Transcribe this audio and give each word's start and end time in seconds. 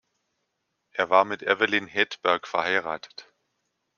Er 0.93 1.11
war 1.11 1.25
mit 1.25 1.43
Evelyn 1.43 1.85
Hedberg 1.85 2.47
verheiratet. 2.47 3.31